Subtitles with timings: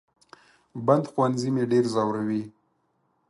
[0.85, 2.43] بند ښوونځي مې ډېر زوروي